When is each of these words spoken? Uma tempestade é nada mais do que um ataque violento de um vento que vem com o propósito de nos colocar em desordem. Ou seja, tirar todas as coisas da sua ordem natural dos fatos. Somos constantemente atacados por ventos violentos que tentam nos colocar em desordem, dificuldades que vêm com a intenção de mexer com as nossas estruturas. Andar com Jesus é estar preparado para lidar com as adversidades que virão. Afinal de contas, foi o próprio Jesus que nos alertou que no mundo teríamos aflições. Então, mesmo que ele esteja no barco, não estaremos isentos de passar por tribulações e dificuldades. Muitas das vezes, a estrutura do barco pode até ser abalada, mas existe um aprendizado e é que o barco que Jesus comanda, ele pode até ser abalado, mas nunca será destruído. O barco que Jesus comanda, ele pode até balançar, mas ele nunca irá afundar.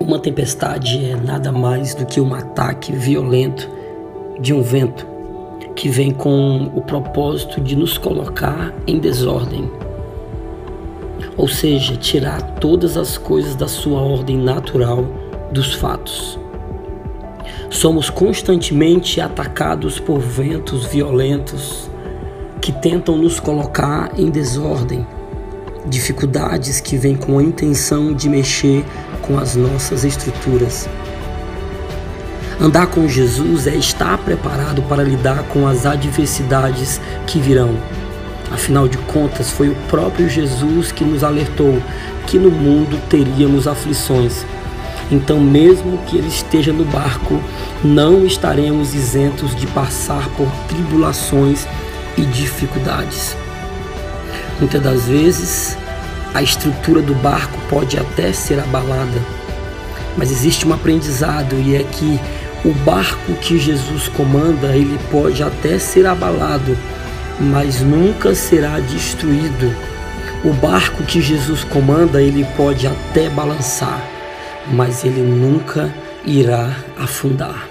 Uma 0.00 0.18
tempestade 0.18 1.10
é 1.10 1.14
nada 1.14 1.52
mais 1.52 1.94
do 1.94 2.06
que 2.06 2.20
um 2.20 2.34
ataque 2.34 2.90
violento 2.90 3.68
de 4.40 4.54
um 4.54 4.62
vento 4.62 5.06
que 5.76 5.90
vem 5.90 6.10
com 6.10 6.70
o 6.74 6.80
propósito 6.80 7.60
de 7.60 7.76
nos 7.76 7.98
colocar 7.98 8.74
em 8.86 8.98
desordem. 8.98 9.70
Ou 11.36 11.46
seja, 11.46 11.96
tirar 11.96 12.40
todas 12.56 12.96
as 12.96 13.18
coisas 13.18 13.54
da 13.54 13.68
sua 13.68 14.00
ordem 14.00 14.38
natural 14.38 15.04
dos 15.52 15.74
fatos. 15.74 16.38
Somos 17.68 18.08
constantemente 18.08 19.20
atacados 19.20 20.00
por 20.00 20.18
ventos 20.18 20.86
violentos 20.86 21.90
que 22.60 22.72
tentam 22.72 23.16
nos 23.16 23.38
colocar 23.38 24.18
em 24.18 24.30
desordem, 24.30 25.06
dificuldades 25.86 26.80
que 26.80 26.96
vêm 26.96 27.16
com 27.16 27.38
a 27.38 27.42
intenção 27.42 28.12
de 28.12 28.28
mexer 28.28 28.84
com 29.22 29.38
as 29.38 29.56
nossas 29.56 30.04
estruturas. 30.04 30.88
Andar 32.60 32.88
com 32.88 33.08
Jesus 33.08 33.66
é 33.66 33.74
estar 33.74 34.18
preparado 34.18 34.82
para 34.82 35.02
lidar 35.02 35.44
com 35.44 35.66
as 35.66 35.86
adversidades 35.86 37.00
que 37.26 37.40
virão. 37.40 37.74
Afinal 38.50 38.86
de 38.86 38.98
contas, 38.98 39.50
foi 39.50 39.70
o 39.70 39.76
próprio 39.88 40.28
Jesus 40.28 40.92
que 40.92 41.04
nos 41.04 41.24
alertou 41.24 41.80
que 42.26 42.38
no 42.38 42.50
mundo 42.50 43.00
teríamos 43.08 43.66
aflições. 43.66 44.44
Então, 45.10 45.40
mesmo 45.40 45.98
que 46.06 46.16
ele 46.16 46.28
esteja 46.28 46.72
no 46.72 46.84
barco, 46.84 47.40
não 47.82 48.24
estaremos 48.26 48.94
isentos 48.94 49.56
de 49.56 49.66
passar 49.68 50.28
por 50.36 50.46
tribulações 50.68 51.66
e 52.16 52.22
dificuldades. 52.22 53.36
Muitas 54.60 54.82
das 54.82 55.08
vezes, 55.08 55.76
a 56.34 56.42
estrutura 56.42 57.00
do 57.00 57.14
barco 57.14 57.58
pode 57.68 57.98
até 57.98 58.32
ser 58.32 58.60
abalada, 58.60 59.20
mas 60.16 60.30
existe 60.30 60.68
um 60.68 60.72
aprendizado 60.72 61.54
e 61.54 61.74
é 61.74 61.82
que 61.82 62.20
o 62.62 62.72
barco 62.84 63.32
que 63.40 63.58
Jesus 63.58 64.08
comanda, 64.08 64.76
ele 64.76 64.98
pode 65.10 65.42
até 65.42 65.78
ser 65.78 66.06
abalado, 66.06 66.76
mas 67.40 67.80
nunca 67.80 68.34
será 68.34 68.78
destruído. 68.80 69.74
O 70.44 70.52
barco 70.52 71.02
que 71.04 71.22
Jesus 71.22 71.64
comanda, 71.64 72.20
ele 72.20 72.46
pode 72.56 72.86
até 72.86 73.30
balançar, 73.30 74.02
mas 74.70 75.04
ele 75.04 75.22
nunca 75.22 75.90
irá 76.24 76.76
afundar. 76.98 77.66